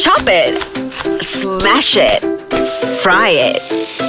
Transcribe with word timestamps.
Chop 0.00 0.22
it, 0.26 0.62
smash 1.24 1.96
it, 1.96 2.20
fry 3.02 3.30
it, 3.30 3.60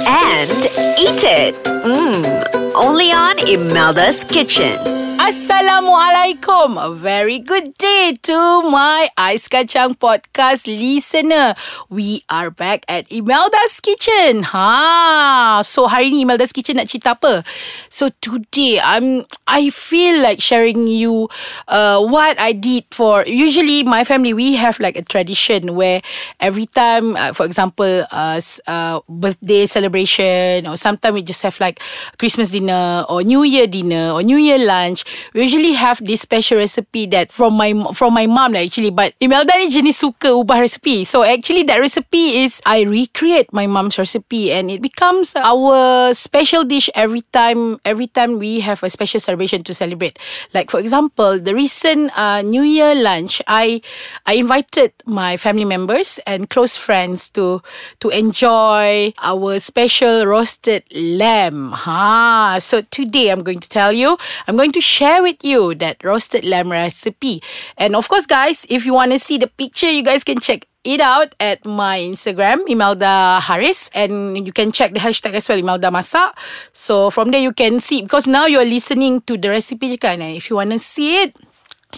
and 0.06 0.50
eat 0.96 1.24
it. 1.24 1.54
Mmm, 1.64 2.72
only 2.74 3.10
on 3.10 3.38
Imelda's 3.40 4.22
Kitchen. 4.22 5.09
Assalamualaikum. 5.30 6.74
A 6.74 6.90
very 6.90 7.38
good 7.38 7.78
day 7.78 8.18
to 8.26 8.66
my 8.66 9.06
Ais 9.14 9.46
Kacang 9.46 9.94
podcast 9.94 10.66
listener. 10.66 11.54
We 11.86 12.26
are 12.26 12.50
back 12.50 12.82
at 12.90 13.06
Imelda's 13.14 13.78
Kitchen. 13.78 14.42
Ha. 14.42 15.62
So 15.62 15.86
hari 15.86 16.10
ni 16.10 16.26
Imelda's 16.26 16.50
Kitchen 16.50 16.82
nak 16.82 16.90
cerita 16.90 17.14
apa? 17.14 17.46
So 17.86 18.10
today 18.18 18.82
I'm 18.82 19.22
I 19.46 19.70
feel 19.70 20.18
like 20.18 20.42
sharing 20.42 20.90
you 20.90 21.30
uh, 21.70 22.02
what 22.02 22.34
I 22.34 22.50
did 22.50 22.90
for 22.90 23.22
usually 23.22 23.86
my 23.86 24.02
family 24.02 24.34
we 24.34 24.58
have 24.58 24.82
like 24.82 24.98
a 24.98 25.06
tradition 25.06 25.78
where 25.78 26.02
every 26.42 26.66
time 26.66 27.14
uh, 27.14 27.30
for 27.30 27.46
example 27.46 28.02
uh, 28.10 28.42
uh 28.66 28.98
birthday 29.06 29.70
celebration 29.70 30.66
or 30.66 30.74
sometimes 30.74 31.14
we 31.14 31.22
just 31.22 31.46
have 31.46 31.54
like 31.62 31.78
Christmas 32.18 32.50
dinner 32.50 33.06
or 33.06 33.22
New 33.22 33.46
Year 33.46 33.70
dinner 33.70 34.10
or 34.10 34.26
New 34.26 34.42
Year 34.42 34.58
lunch 34.58 35.06
we 35.34 35.42
usually 35.42 35.72
have 35.72 36.02
this 36.04 36.22
special 36.22 36.58
recipe 36.58 37.06
that 37.10 37.32
from 37.32 37.54
my 37.54 37.72
from 37.94 38.14
my 38.14 38.26
mom 38.26 38.52
lah 38.52 38.60
actually. 38.60 38.90
But 38.90 39.14
Imelda 39.18 39.56
ni 39.58 39.70
jenis 39.70 39.98
suka 39.98 40.30
ubah 40.30 40.60
recipe. 40.60 41.02
So 41.04 41.22
actually 41.22 41.64
that 41.66 41.80
recipe 41.80 42.44
is 42.44 42.60
I 42.66 42.82
recreate 42.86 43.50
my 43.52 43.66
mom's 43.66 43.98
recipe 43.98 44.52
and 44.52 44.70
it 44.70 44.82
becomes 44.82 45.32
our 45.36 46.12
special 46.14 46.62
dish 46.62 46.90
every 46.94 47.24
time 47.32 47.80
every 47.84 48.06
time 48.06 48.38
we 48.38 48.60
have 48.60 48.82
a 48.82 48.90
special 48.90 49.20
celebration 49.20 49.64
to 49.64 49.72
celebrate. 49.74 50.18
Like 50.52 50.70
for 50.70 50.78
example 50.78 51.40
the 51.40 51.54
recent 51.54 52.12
uh, 52.16 52.42
New 52.42 52.62
Year 52.62 52.94
lunch 52.94 53.40
I 53.48 53.80
I 54.26 54.34
invited 54.36 54.92
my 55.06 55.36
family 55.36 55.64
members 55.64 56.20
and 56.26 56.50
close 56.52 56.76
friends 56.76 57.32
to 57.34 57.62
to 58.04 58.08
enjoy 58.12 59.16
our 59.24 59.58
special 59.58 60.26
roasted 60.26 60.84
lamb. 60.92 61.72
Ha! 61.72 62.58
So 62.60 62.82
today 62.92 63.30
I'm 63.30 63.40
going 63.40 63.60
to 63.60 63.68
tell 63.68 63.92
you 63.92 64.18
I'm 64.46 64.56
going 64.56 64.72
to 64.72 64.80
share 64.80 64.99
with 65.00 65.42
you 65.42 65.74
that 65.76 66.04
roasted 66.04 66.44
lamb 66.44 66.70
recipe. 66.70 67.42
And 67.76 67.96
of 67.96 68.08
course, 68.08 68.26
guys, 68.26 68.66
if 68.68 68.84
you 68.84 68.92
want 68.92 69.12
to 69.12 69.18
see 69.18 69.38
the 69.38 69.46
picture, 69.46 69.90
you 69.90 70.02
guys 70.02 70.24
can 70.24 70.38
check 70.40 70.66
it 70.84 71.00
out 71.00 71.34
at 71.40 71.64
my 71.64 71.98
Instagram, 71.98 72.68
Imelda 72.68 73.40
Harris. 73.40 73.88
And 73.94 74.36
you 74.46 74.52
can 74.52 74.72
check 74.72 74.92
the 74.92 75.00
hashtag 75.00 75.32
as 75.34 75.48
well, 75.48 75.58
Imelda 75.58 75.88
Masak. 75.88 76.36
So 76.72 77.10
from 77.10 77.30
there, 77.30 77.40
you 77.40 77.52
can 77.52 77.80
see, 77.80 78.02
because 78.02 78.26
now 78.26 78.46
you're 78.46 78.64
listening 78.64 79.22
to 79.22 79.36
the 79.36 79.48
recipe, 79.48 79.96
kan? 79.96 80.20
And 80.20 80.36
if 80.36 80.50
you 80.50 80.56
want 80.56 80.70
to 80.72 80.78
see 80.78 81.22
it, 81.22 81.36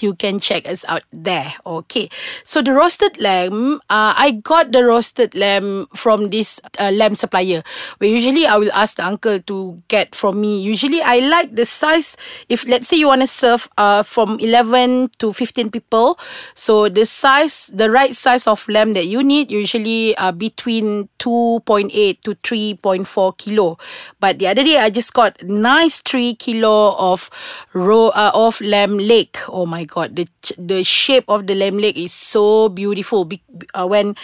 you 0.01 0.15
can 0.15 0.39
check 0.39 0.69
us 0.69 0.85
out 0.89 1.03
there. 1.12 1.53
Okay. 1.67 2.09
So 2.45 2.62
the 2.62 2.73
roasted 2.73 3.19
lamb, 3.21 3.83
uh, 3.91 4.15
I 4.17 4.31
got 4.31 4.73
the 4.73 4.85
roasted 4.85 5.35
lamb 5.35 5.89
from 5.95 6.31
this 6.31 6.61
uh, 6.79 6.91
lamb 6.91 7.15
supplier. 7.17 7.62
Where 7.98 8.09
usually 8.09 8.47
I 8.47 8.57
will 8.57 8.73
ask 8.73 8.97
the 8.97 9.05
uncle 9.05 9.41
to 9.41 9.83
get 9.89 10.15
from 10.15 10.41
me. 10.41 10.63
Usually 10.63 11.03
I 11.03 11.19
like 11.19 11.57
the 11.57 11.67
size. 11.67 12.17
If 12.48 12.67
let's 12.67 12.89
say 12.89 12.97
you 12.97 13.09
want 13.09 13.23
to 13.23 13.27
serve 13.27 13.69
uh, 13.77 14.03
from 14.03 14.39
11 14.39 15.11
to 15.19 15.33
15 15.33 15.70
people. 15.70 16.19
So 16.55 16.89
the 16.89 17.05
size, 17.05 17.70
the 17.75 17.91
right 17.91 18.15
size 18.15 18.47
of 18.47 18.67
lamb 18.69 18.93
that 18.95 19.07
you 19.07 19.23
need 19.23 19.51
usually 19.51 20.17
uh, 20.17 20.33
between 20.33 21.09
2.8 21.19 22.20
to 22.23 22.35
3.4 22.37 23.39
kilo. 23.39 23.79
But 24.20 24.39
the 24.39 24.48
other 24.48 24.63
day 24.63 24.79
I 24.79 24.91
just 24.91 25.13
got 25.13 25.43
nice 25.43 26.01
3 26.03 26.35
kilo 26.37 26.95
of 26.97 27.31
raw, 27.73 28.09
uh, 28.09 28.31
of 28.35 28.61
lamb 28.61 28.98
leg. 28.98 29.37
Oh 29.48 29.67
my 29.67 29.82
my 29.83 29.91
god 29.91 30.15
the 30.15 30.29
the 30.55 30.85
shape 30.87 31.27
of 31.27 31.47
the 31.51 31.55
lamb 31.55 31.79
leg 31.79 31.99
is 31.99 32.13
so 32.15 32.69
beautiful. 32.69 33.25
Be, 33.27 33.43
uh, 33.75 33.87
when 33.87 34.15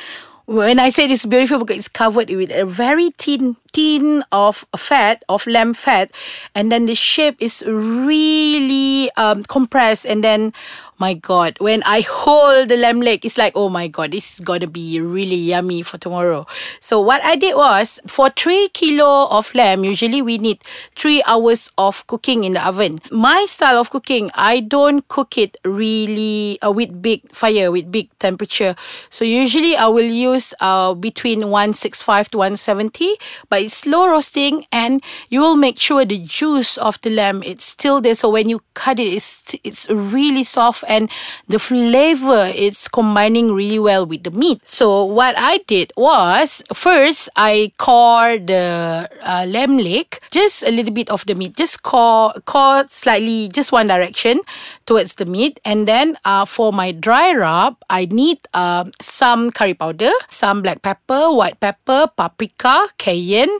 when 0.47 0.78
I 0.78 0.89
say 0.89 1.05
it's 1.05 1.27
beautiful 1.27 1.59
because 1.59 1.77
it's 1.84 1.89
covered 1.92 2.31
with 2.31 2.51
a 2.51 2.64
very 2.64 3.11
thin 3.19 3.56
thin 3.75 4.25
of 4.33 4.64
fat 4.79 5.23
of 5.29 5.47
lamb 5.47 5.75
fat 5.75 6.11
and 6.55 6.73
then 6.73 6.86
the 6.86 6.95
shape 6.95 7.36
is 7.39 7.63
really 7.67 9.11
um, 9.18 9.42
compressed 9.45 10.07
and 10.07 10.24
then 10.24 10.55
my 10.98 11.14
god 11.14 11.57
when 11.61 11.83
i 11.85 12.01
hold 12.01 12.69
the 12.69 12.77
lamb 12.77 13.01
leg 13.01 13.25
it's 13.25 13.39
like 13.39 13.53
oh 13.55 13.69
my 13.69 13.86
god 13.86 14.11
this 14.11 14.35
is 14.35 14.41
gonna 14.41 14.67
be 14.67 15.01
really 15.01 15.36
yummy 15.36 15.83
for 15.83 15.97
tomorrow. 15.98 16.47
So 16.81 17.01
what 17.01 17.23
i 17.25 17.36
did 17.36 17.55
was 17.55 18.01
for 18.07 18.31
three 18.31 18.69
kilo 18.70 19.29
of 19.31 19.55
lamb 19.55 19.85
usually 19.85 20.20
we 20.20 20.39
need 20.39 20.59
three 20.97 21.23
hours 21.27 21.70
of 21.79 22.07
cooking 22.07 22.45
in 22.45 22.55
the 22.55 22.67
oven. 22.67 23.01
My 23.11 23.47
style 23.48 23.79
of 23.79 23.91
cooking 23.91 24.31
i 24.35 24.61
don't 24.61 25.07
cook 25.09 25.39
it 25.39 25.57
really 25.64 26.61
uh, 26.63 26.73
with 26.73 27.01
big 27.01 27.30
fire 27.33 27.70
with 27.70 27.91
big 27.91 28.11
temperature. 28.19 28.75
So 29.09 29.25
usually 29.25 29.77
i 29.77 29.86
will 29.86 30.11
use 30.11 30.53
uh, 30.61 30.95
between 30.95 31.51
165 31.51 32.30
to 32.30 32.39
170 32.39 33.15
but 33.48 33.63
it's 33.63 33.75
slow 33.77 34.09
roasting 34.09 34.67
and 34.73 35.03
you 35.29 35.41
will 35.41 35.57
make 35.57 35.79
sure 35.79 36.05
the 36.05 36.19
juice 36.19 36.77
of 36.79 37.01
the 37.03 37.11
lamb 37.11 37.42
it's 37.45 37.65
still 37.65 38.01
there. 38.01 38.15
So 38.17 38.29
when 38.29 38.48
you 38.48 38.61
cut 38.75 38.98
it 38.98 39.13
it's, 39.15 39.55
it's 39.63 39.89
really 39.91 40.42
soft 40.42 40.85
and 40.88 41.10
the 41.46 41.58
flavor 41.58 42.50
is 42.50 42.88
combining 42.88 43.52
really 43.52 43.78
well 43.78 44.06
with 44.06 44.24
the 44.24 44.30
meat. 44.32 44.66
So 44.66 45.04
what 45.04 45.34
I 45.36 45.58
did 45.68 45.92
was 45.96 46.62
first 46.72 47.28
I 47.36 47.72
core 47.78 48.38
the 48.38 49.08
uh, 49.22 49.44
lamb 49.46 49.78
leg, 49.78 50.18
just 50.30 50.62
a 50.64 50.70
little 50.70 50.92
bit 50.92 51.10
of 51.10 51.24
the 51.26 51.34
meat, 51.34 51.56
just 51.56 51.82
core 51.82 52.32
core 52.46 52.88
slightly, 52.88 53.48
just 53.48 53.70
one 53.70 53.86
direction 53.86 54.40
towards 54.86 55.14
the 55.14 55.26
meat, 55.26 55.60
and 55.64 55.86
then 55.86 56.16
uh, 56.24 56.44
for 56.44 56.72
my 56.72 56.92
dry 56.92 57.34
rub, 57.34 57.76
I 57.90 58.06
need 58.06 58.38
uh, 58.55 58.84
some 59.00 59.50
curry 59.50 59.74
powder, 59.74 60.12
some 60.28 60.62
black 60.62 60.82
pepper, 60.82 61.30
white 61.30 61.60
pepper, 61.60 62.08
paprika, 62.16 62.88
cayenne, 62.98 63.52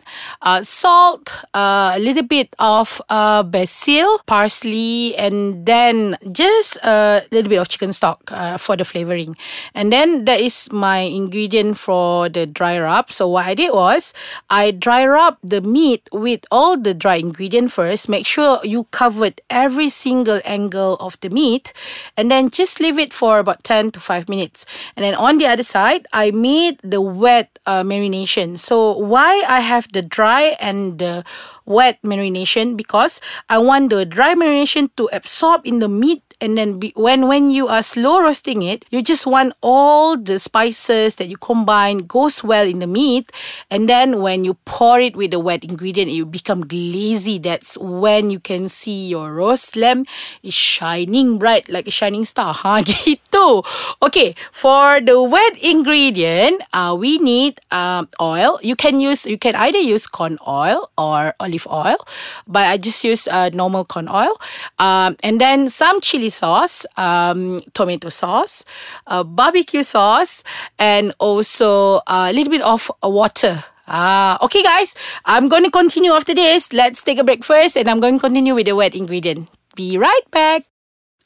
uh, 0.43 0.63
salt, 0.63 1.33
uh, 1.55 1.93
a 1.95 1.99
little 1.99 2.23
bit 2.23 2.55
of 2.59 3.01
uh, 3.09 3.43
basil, 3.43 4.21
parsley, 4.27 5.17
and 5.17 5.67
then 5.67 6.17
just 6.33 6.79
uh, 6.83 7.18
a 7.19 7.35
little 7.35 7.49
bit 7.49 7.57
of 7.57 7.69
chicken 7.69 7.93
stock 7.93 8.31
uh, 8.33 8.59
for 8.59 8.77
the 8.77 8.85
flavoring. 8.85 9.37
And 9.75 9.93
then 9.93 10.25
that 10.25 10.41
is 10.41 10.71
my 10.73 10.99
ingredient 10.99 11.79
for 11.79 12.29
the 12.29 12.47
dry 12.47 12.79
rub. 12.79 13.13
So 13.13 13.29
what 13.29 13.47
I 13.47 13.55
did 13.55 13.73
was 13.73 14.13
I 14.51 14.71
dry 14.71 15.07
rub 15.07 15.37
the 15.43 15.61
meat 15.61 16.09
with 16.13 16.45
all 16.51 16.77
the 16.77 16.95
dry 16.95 17.17
ingredient 17.17 17.73
first. 17.73 18.09
Make 18.09 18.27
sure 18.27 18.61
you 18.65 18.85
covered 18.91 19.41
every 19.51 19.89
single 19.89 20.41
angle 20.45 20.97
of 21.01 21.19
the 21.21 21.31
meat 21.31 21.73
and 22.17 22.31
then 22.31 22.51
just 22.51 22.81
leave 22.81 22.99
it 22.99 23.13
for 23.13 23.39
about 23.39 23.65
10 23.65 23.91
to 23.93 24.01
5 24.01 24.29
minutes. 24.29 24.65
And 24.97 25.05
then 25.05 25.15
on 25.15 25.39
the 25.39 25.47
other 25.47 25.63
side, 25.63 26.07
I 26.13 26.31
made 26.31 26.79
the 26.83 27.01
wet 27.01 27.59
uh, 27.67 27.83
marination. 27.83 28.59
So 28.59 28.97
why 28.97 29.43
I 29.47 29.61
have 29.61 29.93
the 29.93 30.03
dry 30.03 30.57
and 30.61 30.99
the 30.99 31.25
wet 31.69 32.01
marination 32.03 32.77
because 32.77 33.21
I 33.49 33.59
want 33.59 33.91
the 33.91 34.05
dry 34.05 34.35
marination 34.35 34.89
to 34.97 35.09
absorb 35.13 35.67
in 35.67 35.79
the 35.79 35.89
meat 35.89 36.28
and 36.41 36.57
then 36.57 36.79
be, 36.79 36.93
when 36.95 37.27
when 37.27 37.51
you 37.51 37.67
are 37.67 37.83
slow 37.83 38.21
roasting 38.21 38.63
it 38.63 38.85
you 38.91 39.03
just 39.03 39.27
want 39.27 39.53
all 39.63 40.17
the 40.17 40.39
spices 40.39 41.17
that 41.17 41.29
you 41.29 41.37
combine 41.37 41.99
goes 41.99 42.45
well 42.45 42.67
in 42.67 42.79
the 42.79 42.87
meat. 42.87 43.31
And 43.71 43.89
then 43.89 44.23
when 44.23 44.45
you 44.45 44.55
pour 44.65 45.01
it 45.01 45.17
with 45.17 45.33
the 45.33 45.41
wet 45.41 45.65
ingredient 45.65 46.11
it 46.11 46.23
will 46.23 46.31
become 46.31 46.67
glazy 46.67 47.39
that's 47.39 47.77
when 47.79 48.31
you 48.31 48.39
can 48.39 48.69
see 48.69 49.09
your 49.09 49.33
roast 49.35 49.77
lamb 49.77 50.05
is 50.43 50.55
shining 50.55 51.39
bright 51.39 51.69
like 51.69 51.87
a 51.87 51.91
shining 51.91 52.25
star. 52.25 52.55
Ha 52.59 52.83
gitu. 52.83 53.63
Okay 54.03 54.35
for 54.53 55.01
the 55.01 55.21
wet 55.23 55.55
ingredient 55.63 56.63
uh, 56.73 56.95
we 56.99 57.19
need 57.19 57.61
um, 57.71 58.09
oil. 58.21 58.59
You 58.63 58.77
can 58.77 59.01
use 59.01 59.27
you 59.27 59.39
can 59.39 59.55
either 59.55 59.79
use 59.79 60.07
corn 60.07 60.39
oil 60.47 60.91
or 60.97 61.35
olive 61.41 61.67
oil 61.71 61.99
but 62.47 62.67
I 62.67 62.79
just 62.79 63.03
use 63.05 63.27
uh, 63.29 63.51
normal 63.53 63.85
corn 63.85 64.09
oil. 64.09 64.39
Um, 64.79 65.17
and 65.23 65.41
then 65.41 65.71
some 65.71 66.01
chili 66.01 66.28
sauce, 66.31 66.87
um, 66.97 67.61
tomato 67.75 68.09
sauce, 68.09 68.65
uh, 69.07 69.25
barbecue 69.25 69.83
sauce, 69.83 70.45
and 70.79 71.13
also 71.19 72.01
a 72.07 72.33
little 72.33 72.51
bit 72.51 72.63
of 72.63 72.91
water. 73.03 73.65
Ah, 73.89 74.37
okay, 74.45 74.63
guys. 74.63 74.95
I'm 75.25 75.49
going 75.49 75.65
to 75.65 75.71
continue 75.71 76.13
after 76.13 76.35
this. 76.35 76.73
Let's 76.73 77.03
take 77.03 77.19
a 77.19 77.25
break 77.25 77.43
first, 77.43 77.77
and 77.77 77.89
I'm 77.89 78.01
going 78.01 78.17
to 78.17 78.21
continue 78.21 78.55
with 78.55 78.67
the 78.67 78.77
wet 78.77 78.95
ingredient. 78.95 79.49
Be 79.75 79.97
right 79.97 80.29
back. 80.31 80.68